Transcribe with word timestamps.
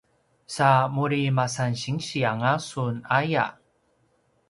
sa 0.55 0.69
muri 0.95 1.21
masan 1.37 1.73
sinsi 1.81 2.19
anga 2.31 2.53
sun 2.69 2.95
aya 3.19 3.45